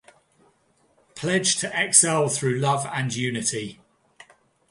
Pledge 1.13 1.57
to 1.57 1.69
excel 1.79 2.27
through 2.27 2.57
love 2.59 2.87
and 2.91 3.13
unity. 3.15 3.79